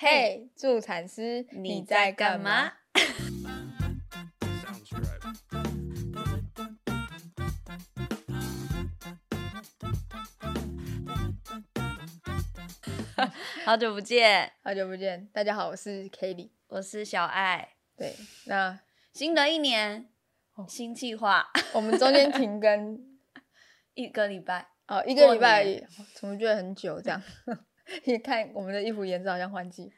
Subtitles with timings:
[0.00, 2.72] 嘿，助产师，你在干嘛？？
[13.64, 16.50] 好久不见， 好久不见，大家好，我是 Kelly。
[16.68, 17.70] 我是小爱。
[17.96, 18.14] 对，
[18.46, 18.78] 那
[19.12, 20.08] 新的一年，
[20.54, 23.18] 哦新计划， 我们中间停更
[23.94, 24.68] 一个礼拜。
[24.86, 25.64] 哦，一个礼拜
[26.14, 27.20] 怎么觉得很久这样？
[28.04, 29.92] 你看我们的衣服颜色好像换季。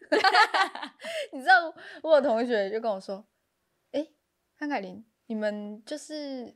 [1.33, 1.73] 你知道
[2.03, 3.25] 我有同学就跟我说
[3.93, 4.07] ：“哎、
[4.59, 6.55] 潘凯琳，你们就是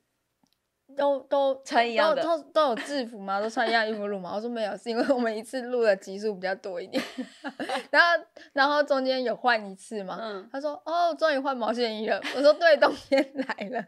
[0.97, 3.41] 都都穿一样的都都都有制服吗？
[3.41, 7.03] 都穿一样衣服录吗？”我说没有，是因为我们一次录的集数比较多一点，
[7.91, 10.19] 然后然后中间有换一次嘛。
[10.21, 13.87] 嗯，他说：“哦，终于换毛线衣了。”我说：“对，冬天来了。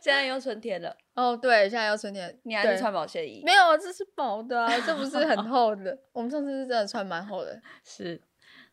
[0.00, 3.42] 现在又春天了，”哦，对，现在又春天，你还是穿保鲜衣？
[3.44, 3.76] 没有啊？
[3.76, 5.98] 这是薄的啊，这不是很 厚的。
[6.12, 7.60] 我们上次是真的穿蛮厚的。
[7.84, 8.20] 是。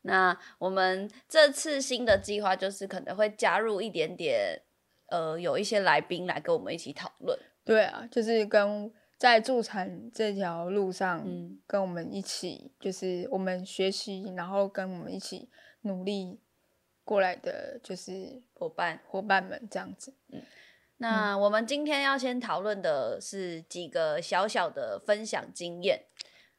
[0.03, 4.61] 那我们这次新的计划就是可能会加入一点点，
[5.07, 7.35] 呃，有一些来宾来跟我们一起讨论。
[7.63, 15.49] 对啊，就是跟在助产这条路上，嗯跟我们一起，就是我们学习，然后跟我们一起
[15.81, 16.39] 努力
[17.03, 20.13] 过来的，就是伙伴，伙伴们这样子。
[20.97, 26.05] 那我们今天要先讨论的是几个小小的分享经验。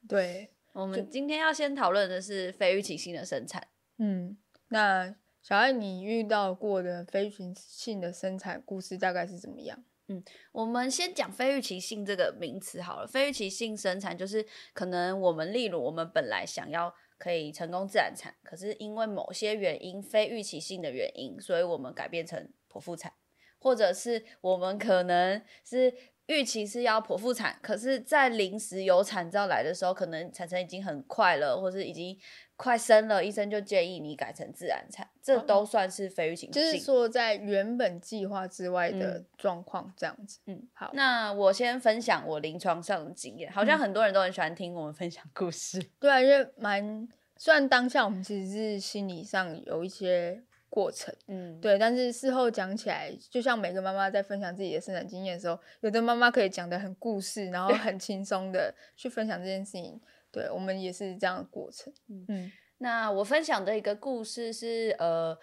[0.08, 3.66] 对，我们今天要先讨论的是非预期性的生产。
[3.98, 4.36] 嗯，
[4.68, 9.82] 那小爱，你遇到过的非群性的生产故事大概是怎么样？
[10.08, 13.06] 嗯我们先讲非预期性这个名词好了。
[13.06, 23.12] 非预期性生产就是可能我们例如我们本来想要可以成功自然产，可是因为某些原因非预期性的原因，所以我们改变成剖腹产，
[23.58, 25.94] 或者是我们可能是。
[26.28, 32.18] 预期是要剖腹产，可是，在临时有产兆来的时候，可能产程已经很快了，或是已经
[32.56, 36.50] 快生了，医生就建议你改成自然产，这都算是非预期性。
[36.50, 40.40] 就是说，在原本计划之外的嗯状况这样子。
[40.46, 45.80] 嗯，好，那我先分享我临床上的经验，好嗯像很多人都很喜欢听我们分享故事。
[46.00, 47.06] 对啊，因为蛮
[47.36, 60.00] 虽然当下我们其实是心理上有一些过程，嗯，对，但是事后讲起来，就像每个妈妈在分享自己的生产经验的时候，有的妈妈可以讲的很故事，然后 很轻松的去分享这件事情。
[60.32, 61.90] 对我们也是这样的过程。
[62.08, 65.34] 嗯嗯那我分享的一个故事是，呃，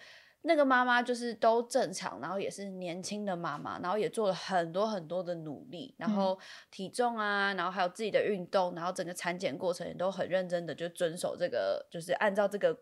[0.42, 6.38] 那个妈妈就是都正常，然后也是年轻的妈妈，然后也做了很多很多的努力，然后
[6.70, 12.78] 体重啊，然后还有自己的运动，然后整个产检过程也都很认真的就遵守这个，就是按照这个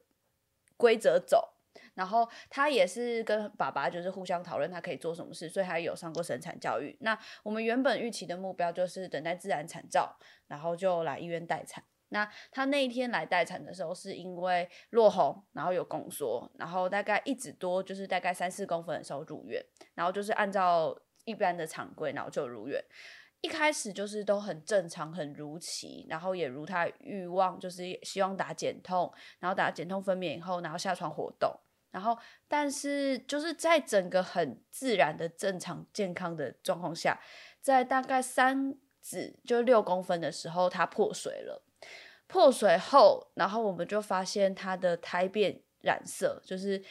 [0.77, 1.49] 规则走。
[1.95, 6.97] 然后他也是跟爸爸就是互相讨论他可以做什么事，所以他有上过生产教育。
[7.01, 10.17] 那我们原本预期的目标就是等待自然产兆，
[10.49, 11.85] 然后就来医院待产。
[12.09, 19.65] 那他那一天来待产的时候，是因为落红，然后有宫缩，然后大概一指多，就是大概三四公分的时候入院，
[19.95, 22.79] 然后就是按照一般的常规，然后就入院。
[23.41, 31.51] 一开始就是都很正常，很如期，然后也如他欲望，就是希望打减痛，然后打减痛分娩以后，然后下床活动，
[31.93, 37.21] 然后但是就是在整个很自然的正常健康的状况下，
[37.61, 41.63] 在大概三指就六公分的时候，它破水了。
[42.27, 46.83] 破水后，然后我们就发现它的胎便染色，就是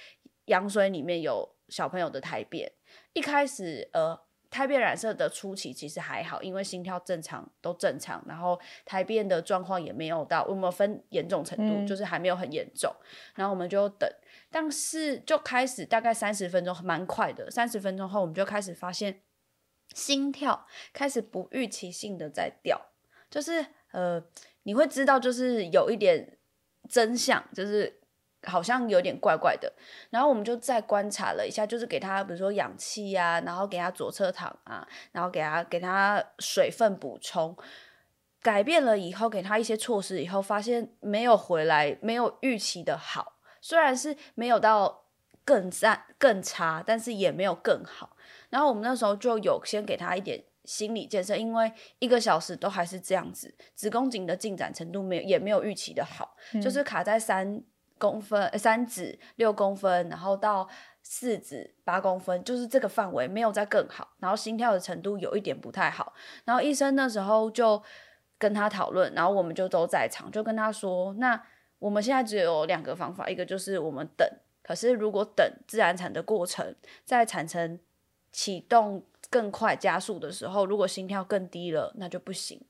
[0.46, 2.72] 羊水里面有小朋友的胎便。
[3.14, 4.16] 一开始，呃，
[4.52, 12.94] 胎便染色的初期其实还好，因为心跳正常都正常，然后胎便的状况也没有到我们分严重程度，嗯就是还没有很严重。
[13.34, 14.08] 然后我们就等，
[14.52, 17.50] 但是就开始大概三十分钟，蛮快的。
[17.50, 19.22] 三十分钟后，我们就开始发现
[19.96, 22.80] 心跳开始不预期性的在掉，
[23.30, 24.22] 就是呃，
[24.64, 26.38] 你会知道就是有一点
[26.90, 28.02] 真相，就是
[28.44, 29.72] 好像有点怪怪的。
[30.10, 37.58] 然后我们就再观察了一下，就是给他比如说氧气啊，然后给他左侧躺啊，然后给他给他水分补充。
[38.42, 43.38] 改变了以后，给他一些措施以后，发现没有回来，没有预期的好。
[43.62, 45.06] 虽然是没有到
[45.46, 48.18] 更赞更差，但是也没有更好。
[48.50, 57.64] 然后我们那时候就有先给他一点心理建设，因为一个小时都还是这样子，子宫颈的进展程度没有也没有预期的好，就是卡在三
[57.98, 60.68] 公分、呃三指六公分，然后到
[61.02, 66.14] 四指八公分，就是这个范围没有再更好，然后心跳的程度有一点不太好，
[66.46, 67.82] 然后医生那时候就
[68.38, 71.42] 跟他讨论，然后我们就都在场，就跟他说，那
[71.82, 74.28] 我们现在只有两个方法，一个就是我们等，
[74.62, 77.80] 可是如果等自然产的过程，在产程
[78.32, 82.62] 启动更快加速的时候，如果心跳更低了，那就不行。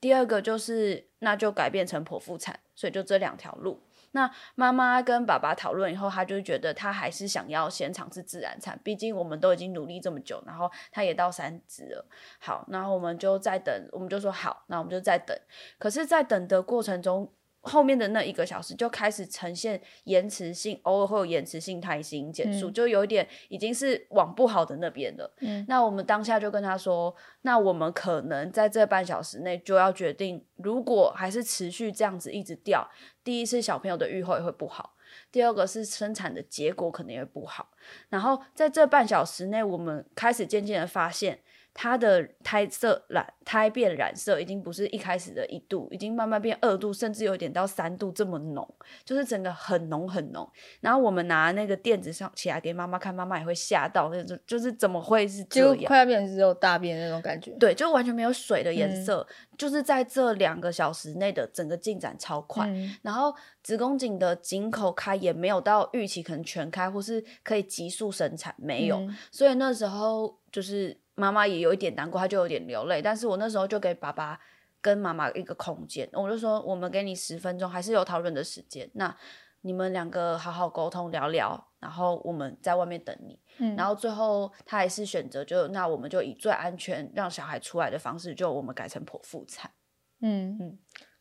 [0.00, 3.82] 第二个就是那就改变成剖腹产，所以就这两条路。
[4.12, 12.06] 那妈妈跟爸爸讨论以后，他就觉得他还是想要先尝试自然产，毕竟我们都已经努力这么久，然后他也到三指了。
[12.38, 15.36] 好，然后我们就在等，我们就说好，那我们就在等。
[15.78, 25.30] 可是，在等的过程中，后面的那一个小时就开始呈现延迟性，偶尔会有延迟性胎心减速，就有一点已经是往不好的那边了。
[25.40, 32.90] 嗯，那我们当下就跟他说，那我们可能在这半小时内就要决定，如果还是持续这样子一直掉，
[33.22, 34.94] 第一是小朋友的愈后也会不好，
[35.30, 37.70] 第二个是生产的结果可能也会不好。
[38.08, 41.40] 然后在这半小时内，我们开始渐渐的发现。
[41.72, 48.68] 它的胎色染胎变染色已经不是一开始的一度，已经慢慢变二度，甚至有点到三度这么浓，
[49.04, 50.48] 就是整个很浓很浓。
[50.80, 55.84] 然后我们拿那个垫子上起来给妈妈看，妈妈也会吓到，那种就是怎么会是这样？
[55.84, 57.52] 快要变成只有大便那种感觉。
[57.52, 59.26] 对，就完全没有水的颜色，
[59.56, 62.68] 就是在这两个小时内的整个进展超快。
[63.02, 69.00] 然后子宫颈的颈口开也没有到预期可能全开，或是可以急速生产，没有。
[69.30, 70.98] 所以那时候就是。
[71.20, 73.02] 妈妈也有一点难过，她就有点流泪。
[73.02, 74.40] 但是我那时候就给爸爸
[74.80, 78.90] 跟妈妈一个空间，我就说我们给你十分钟，还是有讨论的时间。
[78.94, 79.14] 那
[79.60, 83.38] 你们两个好好沟通聊聊，然后我们在外面等你。
[83.58, 89.70] 嗯，然后最后他还是选择就那我们就以最安全让小孩出来的方式，就我们改成剖腹产。
[90.22, 90.78] 嗯嗯。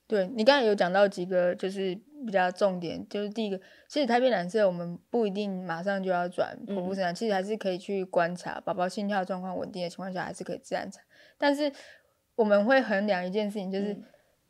[0.10, 1.96] 对你刚才有讲到几个，就是
[2.26, 11.04] 比较重点，就是第一个，其实胎变染色我们不一定马上就要转剖腹产，其实还是可以去观察宝宝心跳状况稳定的情况下，还是可以自然产。
[11.38, 11.72] 但是
[12.34, 13.96] 我们会衡量一件事情，就是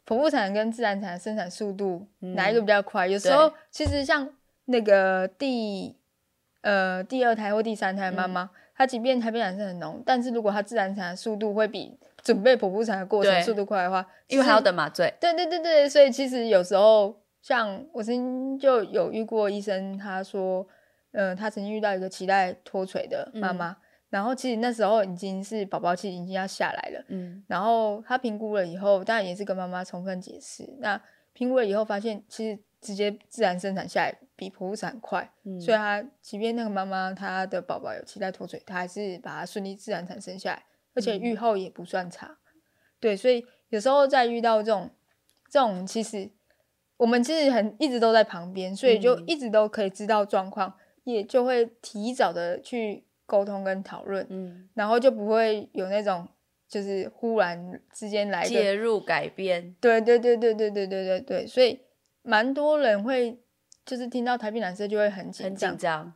[0.08, 3.06] 剖腹产跟自然产生产速度哪一个比较快。
[3.06, 4.34] 有时候其实像
[4.64, 5.98] 那个第
[6.62, 15.14] 呃第二胎或第三胎妈妈，她即便胎变染色很浓，但是如果她自然产的速度会比准备剖腹产的过程速度快的话，因为还要等麻醉。
[15.20, 20.68] 对对对对，所以其实有时候像我曾经就有遇过医生，他说，
[21.12, 23.78] 嗯，他曾经遇到一个脐带脱垂的妈妈，
[24.10, 30.68] 然后其实那时候已经是宝宝其实已经要下来了，嗯，然后他评估了以后，当然也是跟妈妈充分解释。
[30.80, 31.00] 那
[31.34, 35.30] 评估了以后发现，其实直接自然生产下来比剖腹产快，
[35.64, 40.64] 所以他即便那个妈妈她的宝宝有脐带脱垂，她还是把它顺利自然产生下来。
[40.96, 42.38] 而且愈后也不算差，
[43.00, 44.90] 对，所以有时候在遇到这种
[45.50, 46.30] 这种，其实
[46.98, 56.28] 我们其实很一直都在旁边，所以就一直都可以知道状况，也就会提早的去沟通跟讨论，嗯，然后就不会有那种
[56.68, 61.80] 就是忽然之间来介入改变，对对对对对对对对对，所以
[62.24, 63.40] 蛮多人会
[63.86, 66.14] 就是听到台币蓝色就会很紧张，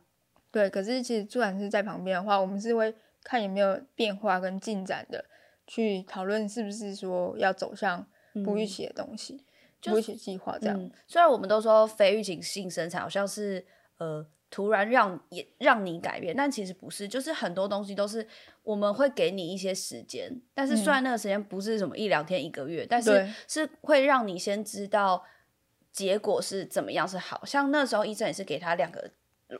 [0.50, 2.94] 对，可是其实助产师在旁边的话，我们是会。
[3.24, 5.24] 看有没有变化跟进展的，
[5.66, 8.06] 去讨论是不是说要走向
[8.44, 9.42] 不预期的东西，
[9.82, 10.90] 不预期计划这样。
[11.08, 13.66] 虽然我们都说非预期性生产好像是
[13.96, 18.28] 呃突然让也让你改变，但其实不是，就是很多东西都是
[18.62, 25.24] 我们会给你一些时间，但是虽然那个时间不是什么一两天一个月，但是是会让你先知道
[25.90, 27.44] 结果是怎么样是好。
[27.44, 29.10] 像那时候医生也是给他两个，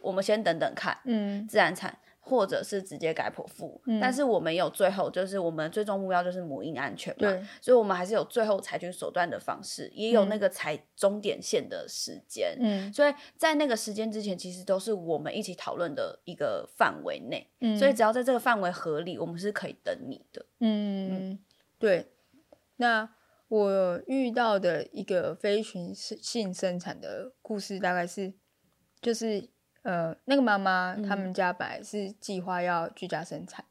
[0.01, 1.99] 我们先等等看，嗯，自然产。
[2.27, 21.39] 或者是直接改剖腹，但是我们有最后就是我们最终目标就是母婴安全嘛，所以我们还是有最后采取手段的方式，也有那个采终点线的时间，嗯，所以在那个时间之前，其实都是我们一起讨论的一个范围内，嗯，所以只要在这个范围合理，我们是可以等你的，嗯，
[21.79, 22.11] 对。
[22.77, 23.07] 那
[23.49, 28.33] 我遇到的一个非群性生产的故事，大概是
[29.03, 29.51] 就是。
[29.85, 33.65] 呃，那个妈妈他们家本来是计划要居家生产，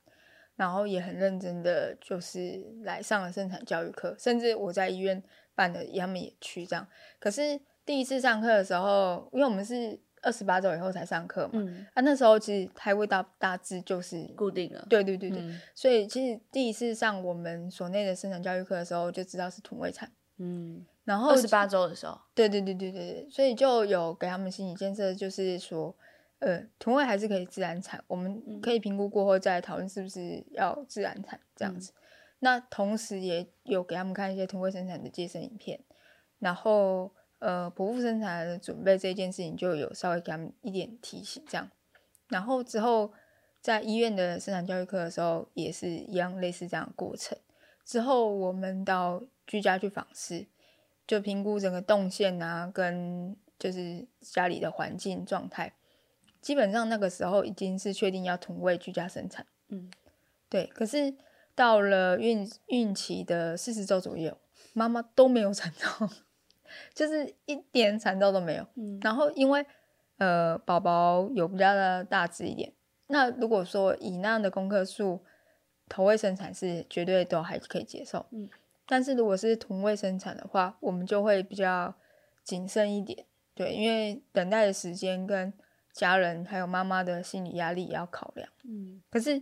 [0.56, 5.22] 然后也很认真的，就是来上了生产教育课，甚至我在医院
[5.56, 6.88] 办的，他们也去这样。
[7.20, 11.62] 可是第一次上课的时候，因为我们是二十八周以后才上课嘛，
[11.96, 15.44] 啊，那时候其实胎位大大致就是固定了，对对对对，
[15.76, 20.86] 所以其实第一次上我们所内的生产教育课的时候，就知道是土位产，嗯。
[21.06, 25.94] 然后二十八周的时候，对对对对对对，所以就有给他们心理建设，就是说，
[26.40, 31.92] 呃，臀位还是可以自然产，我们可以评估过后再讨论是不是要自然产这样子。
[32.40, 35.82] 那同时也有给他们看一些臀位生产的接生影片，
[36.40, 41.70] 然后呃，剖腹生产的准备这件事情就有稍微给他们一点提醒这样。
[42.30, 43.12] 然后之后
[43.60, 47.38] 在医院的生产教育课的时候也是一样类似这样的过程。
[47.84, 50.48] 之后我们到居家去访视。
[51.06, 55.74] 就评估整个动线啊，跟就是家里的环境状态，
[56.40, 59.46] 基本上那个时候已经是确定要同位居家生产。
[59.68, 59.92] 嗯，
[60.48, 60.66] 对。
[60.68, 61.14] 可是
[61.54, 64.38] 到了孕孕期的四十周左右，
[64.72, 66.10] 妈妈都没有产到，
[66.96, 68.66] 就是一点产兆都没有。
[68.76, 69.66] 嗯然后因为
[70.20, 72.72] 呃宝宝有比较的大只一点，
[73.08, 75.22] 那如果说以那样的功课数
[75.90, 78.50] 投喂生产是绝对都还可以接受，嗯，
[78.86, 81.96] 但是如果是同位生产的话，我们就会比较
[82.44, 83.26] 谨慎一点，
[83.56, 85.54] 对，因为等待的时间跟
[85.94, 88.50] 家人还有妈妈的心理压力也要考量。
[88.64, 89.42] 嗯，可是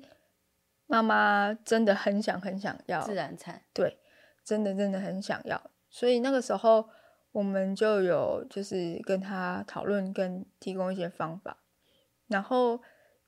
[0.86, 3.98] 妈妈真的很想很想要自然产，对，
[4.44, 6.90] 真的真的很想要，所以那个时候
[7.32, 11.64] 我们就有就是跟他讨论跟提供一些方法，
[12.28, 12.82] 然后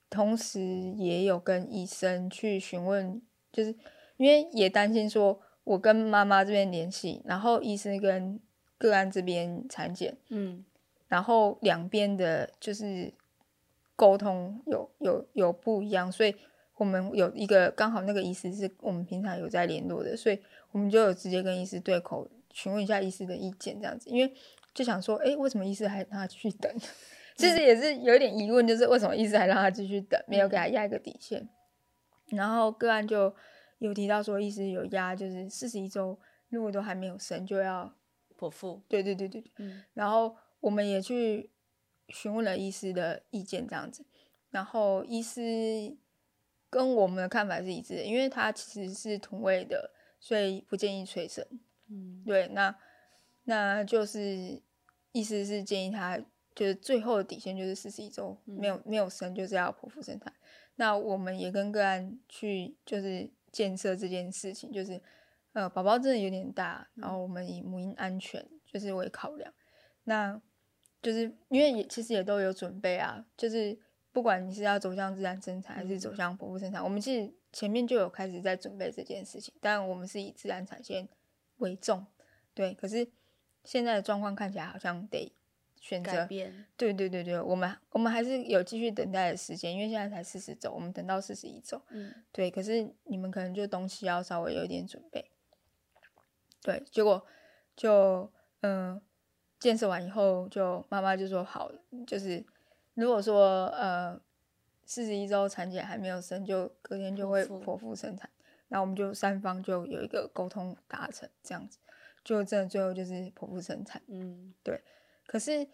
[0.10, 3.76] 同时也有跟医生去询问，就是
[4.18, 8.40] 因为也担心说我跟妈妈这边联系，然后医生跟
[8.78, 10.64] 个案这边产检，嗯
[11.08, 13.14] 然后两边的就是
[13.96, 16.36] 沟通有有有不一样，所以
[16.76, 20.40] 我们有一个刚好那个医师是我们平常有在联络的，所以
[20.72, 24.34] 我们就有直接跟医师对口询问一下医师的意见，这样子，因为
[24.74, 26.76] 就想说，诶，为什么医师还让他继续等？
[27.38, 31.48] 其实也是有一点疑问，就是为什么医师还让他继续等，没有给他压一个底线？
[32.30, 33.36] 然后个案就
[33.88, 36.18] 有提到说，医师有压，就是四十一周
[36.50, 37.94] 如果都还没有生，就要
[38.38, 41.52] 剖腹，对对对对对，嗯然后我们也去
[42.08, 44.06] 询问了医师的意见，这样子。
[44.50, 45.98] 然后医师
[46.70, 51.46] 跟我们的看法是一致的，因为他其实是同位的，所以不建议催生。
[51.90, 52.76] 嗯对，那
[53.44, 54.62] 那就是
[55.12, 56.18] 意思是建议他，
[56.56, 60.34] 就是最后的底线就是四十一周，没有没有生就是要剖腹生产。
[60.76, 65.02] 那我们也跟个案去就是建设这件事情，就是
[65.54, 69.54] 呃宝宝真的有点大，然后我们以母婴安全就是为考量，
[70.04, 70.42] 那
[71.02, 73.80] 就是因为也其实也都有准备啊，就是
[74.12, 81.08] 不管你是要走向自然生产还是走向剖腹生产，我们其实前面就有开始在准备这件事情，但我们是以自然产线
[81.58, 82.06] 为重，
[82.54, 83.08] 对，可是
[83.64, 85.32] 现在的状况看起来好像得
[85.84, 86.26] 选择
[86.78, 91.82] 对对对对，我们我们还是有继续等待的时间，因为现在才四十周，我们等到四十一周。
[91.90, 95.30] 嗯对，可是你们可能就东西要稍微有一点准备。
[96.62, 97.22] 对，结果
[97.76, 99.02] 就嗯，
[99.60, 101.70] 建设完以后，就妈妈就说好，
[102.08, 102.42] 就是
[102.94, 104.18] 如果说呃
[104.86, 108.30] 四十一周产检还没有生，就隔天就会剖腹生产。
[108.70, 111.78] 那我们就三方就有一个沟通达成，这样子，
[112.24, 114.02] 就真的最后就是剖腹生产。
[114.08, 114.54] 嗯
[115.26, 115.68] 可是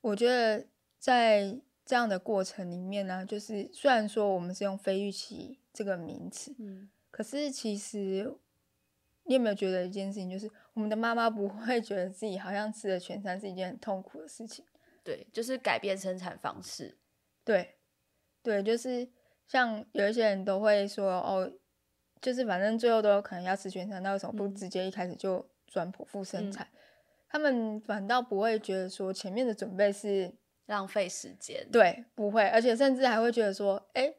[0.00, 0.66] 我觉得
[0.98, 8.34] 在这样的过程里面呢，就是虽然说我们是用非预期这个名词，嗯可是其实
[9.24, 14.64] 你有没有觉得一件事情，就是我们的妈妈不会觉得自己好像吃了全餐是一件很痛苦的事情。
[15.02, 16.98] 对，就是改变生产方式，
[17.42, 17.76] 对，
[18.42, 19.08] 对，就是
[19.46, 21.50] 像有一些人都会说哦，
[22.20, 26.68] 就是反正最后都有可能要吃全餐，那为什么不嗯直接一开始就转剖腹生嗯产？
[27.28, 30.32] 他们反倒不会觉得说前面的准备是
[30.66, 34.12] 浪费时间，对，不会，而且甚至还会觉得说，哎，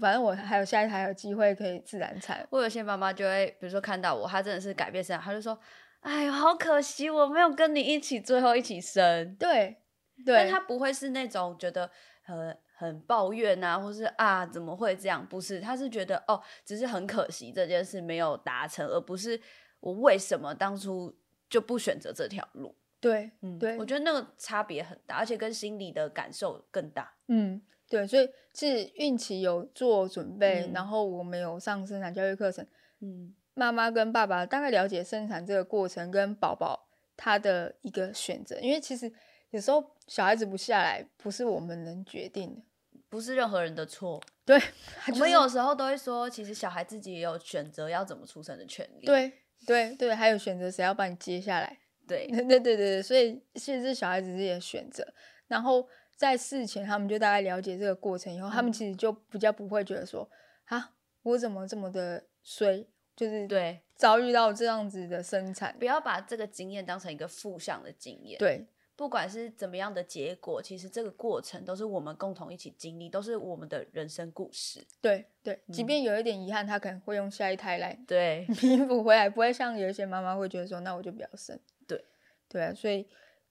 [0.00, 2.46] 反正我还有下一台有机会可以自然产。
[2.50, 5.58] 我有些妈妈就会，比如说看到我，她真的是改变生产，她就说
[6.00, 9.76] ：“哎呦，好可惜，我没有跟你一起，最后一起生。”对，
[10.24, 11.90] 对，但她不会是那种觉得
[12.22, 15.26] 很很抱怨啊，或是啊怎么会这样？
[15.26, 19.40] 不是，她是觉得哦，只是很可惜这件事没有达成，而不是
[19.80, 21.16] 我为什么当初
[21.48, 22.74] 就不选择这条路。
[22.98, 27.14] 对，嗯，对我觉得那个差别很大，而且跟心理的感受更大。
[27.28, 32.66] 嗯，对，所以是孕期有做准备，嗯然后我们有上生产教育课程，
[33.00, 39.12] 嗯妈妈跟爸爸大概了解生产这个过程跟宝宝他的一个选择，因为其实
[39.50, 42.62] 有时候小孩子不下来不是我们能决定的，
[43.08, 44.20] 不是任何人的错。
[44.44, 44.62] 对， 我
[45.00, 49.06] 他就是们有时候都会说，其实小孩自己也有选择要怎么出生的权利。
[49.06, 49.32] 对
[49.66, 55.06] 对对，还有选择谁要把你接下来，对， 对对对对，所以其实是小孩子自己的选择。
[55.48, 60.28] 然后在事前，他们就大概了解这个过程以后，他们嗯其实就比较不会觉得说，
[60.64, 62.86] 啊，我怎么这么的衰，
[63.16, 65.74] 就是对，遭遇到这样子的生产。
[65.78, 74.82] 不要把这个经验当成一个负向的经验。，对不管是怎么样的结果，其实这个过程都是我们共同一起经历，都是我们的人生故事。
[75.02, 81.60] 对对，即嗯便有一点遗憾，他可能会用下一胎来对，弥补回来，不会像有一些妈妈会觉得说，那我就不要生。
[81.86, 82.02] 对
[82.48, 83.06] 对啊，所以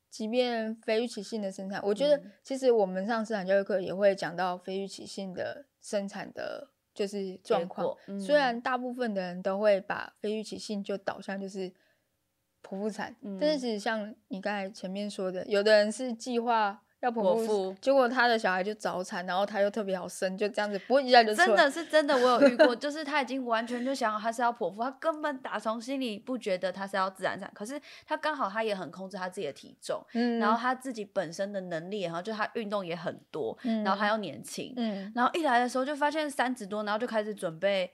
[0.09, 7.95] 即便非预期性的生产，我觉得嗯其实我们上生产教育课也会讲到非预期性的生产的，就是状况。
[8.07, 11.71] 嗯虽然大部分的人都会把非预期性就导向就是
[12.65, 13.59] 剖腹产，但是嗯。
[13.59, 35.11] 其实像你刚才前面说的，有的人是计划要剖腹，结果他的小孩就早产，然后他又特别好生，就这样子，不会一下就真的是真的，我有遇过， 就是他已经完全就想好他是要剖腹，他根本打从心里不觉得他是要自然产，可是他刚好他也很控制他自己的体重，嗯，然后他自己本身的能力，然后就他运动也很多，然后他又年轻，嗯。
[35.13, 37.91] 然后一来的时候就发现三十多，然后就开始准备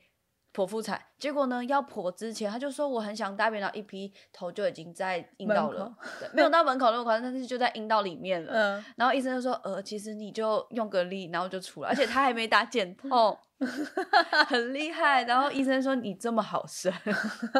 [0.54, 8.52] 剖腹产，结果呢要剖之前他就说我很想大便，然后一劈头就已经在阴道了，对没有到门口那么夸张，但是就在阴道里面了。
[8.54, 13.38] 嗯，然后医生就说，呃，其实你就用个力，然后就出来，而且他还没打减痛，
[14.48, 15.24] 很厉害。
[15.24, 16.92] 然后医生说你这么好生，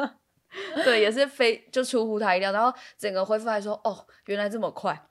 [0.84, 2.52] 对，也是非就出乎他意料。
[2.52, 5.02] 然后整个恢复还说，哦，原来这么快。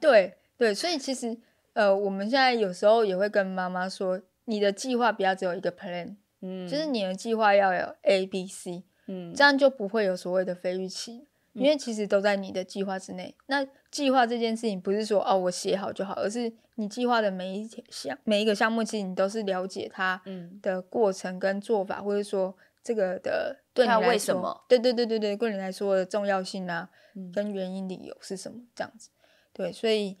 [0.00, 1.36] 对对，所以其实
[1.72, 13.34] 呃，我们现在有时候也会跟妈妈说，你的计划不要只有一个 plan，嗯，就是你的计划要有 A、B、C，嗯这样就不会有所谓的非预期，因为其实都在你的计划之内。
[13.46, 22.54] 那计划这件事情不是说哦我写好就好，而是你计划的每一项每一个项目，其实你都是了解它嗯的过程跟做法，或者说
[22.84, 29.10] 这个的对你它来说对对对对对，对你来说的重要性啊，嗯跟原因理由是什么这样子。
[29.52, 30.16] 对，所以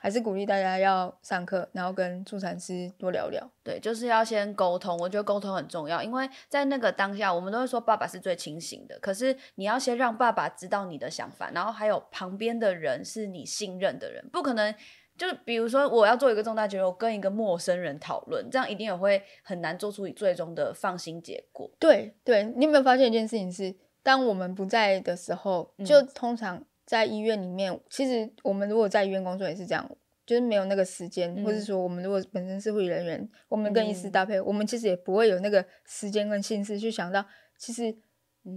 [0.00, 3.48] 还是鼓励大家要上课，然后跟助产师多聊聊。
[3.62, 14.74] 对，就是要先沟通，我觉得沟通很重要，因为在那个当下，我们都会说爸爸是最清醒的，可是你要先让爸爸知道你的想法，然后还有旁边的人是你信任的人，不可能。
[15.18, 21.70] 就比如说，我要做一个重大决定，我跟一个陌生人讨论，这样一定也会很难做出你最终的放心结果。
[21.78, 29.88] 对对，你有没有发现一件事情是，当我们不在的时候，就嗯通常在医院里面，其实我们如果在医院工作也是这样，
[30.26, 37.24] 就是没有那个时间，或者嗯说我们如果本身是护理人员，我们跟医师嗯搭配，我们其实也不会有那个时间跟心思去想到，
[37.56, 37.92] 其实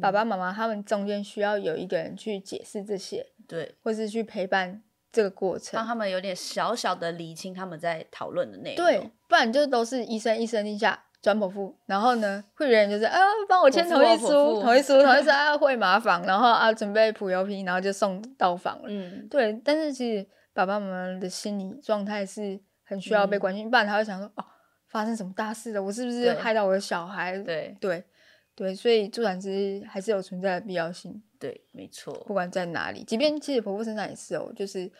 [0.02, 5.86] 爸嗯爸妈妈他们中间需要有一个人去解释这些，对，或是去陪伴这个过程让。
[5.86, 8.84] 他们有点小小的理清他们在讨论的内容。
[8.84, 14.28] 对，不然就都是医生医生一下转剖腹，然后呢，会员就是啊，帮我签同意书，
[14.62, 18.84] 同意书，同意书啊，会麻烦，然后啊，准备普油皮，然后就送到房了。
[18.88, 24.44] 嗯，对，但是其实爸爸妈妈的心理状态是很需要被嗯关心，不然他会想说，哦，
[24.90, 25.82] 发生什么大事了？
[25.82, 27.38] 我是不是害到我的小孩？
[27.40, 28.04] 对对
[28.54, 31.24] 对，所以助产师还是有存在的必要性。
[31.40, 32.34] 对，没错不。
[32.34, 34.92] 管在哪里，即便其实剖腹生产也是哦，就是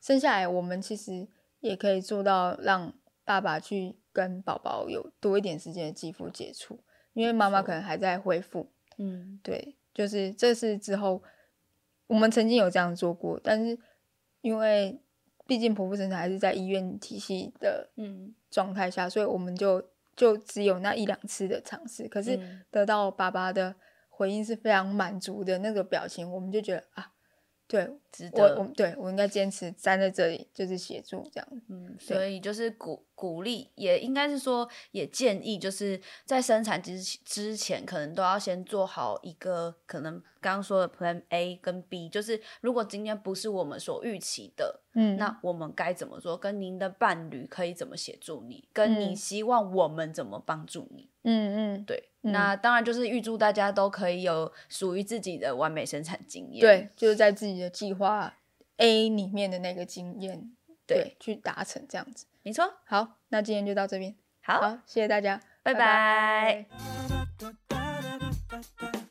[0.00, 1.26] 生下来我们其实
[1.58, 2.92] 也可以做到让
[3.24, 6.78] 爸爸去跟宝宝有多一点时间的肌肤接触，
[7.12, 8.70] 因为妈妈可能还在恢复。
[8.96, 11.22] 嗯，对，就是这是之后
[12.06, 13.78] 我们曾经有这样做过，但是
[14.40, 14.98] 因为
[15.46, 18.34] 毕竟剖腹生产还是在医院体系的嗯。
[18.50, 22.62] 状态下，所以我们就就只有那一两次的尝试，可是嗯。
[22.70, 23.74] 得到爸爸的
[24.08, 27.10] 回应是非常满足的那个表情，我们就觉得啊，
[27.74, 28.56] 对值得。
[28.58, 31.48] 我对我应该坚持站在这里，就是协助这样。
[31.68, 46.36] 嗯，所以就是鼓鼓励，也应该是说，也建议就是在生产之之前，可能都要先做好一个可能刚刚说的 Plan A 跟 B，就是如果今天不是我们所预期的，嗯，那我们该怎么做？
[46.36, 48.68] 跟您的伴侣可以怎么协助你？
[48.72, 51.10] 跟你嗯希望我们怎么帮助你？
[51.22, 56.60] 嗯嗯，对，嗯那当然就是预祝大家都可以有属于自己的完美生产经验。
[56.60, 58.34] 对，就是在自己的计划
[58.78, 60.50] A 里面的那个经验，
[60.86, 62.26] 对对，去达成这样子。
[62.42, 62.64] 没错。
[62.86, 64.14] 好，那今天就到这边。
[64.42, 66.66] 好，好，谢谢大家，拜拜
[68.88, 69.03] 拜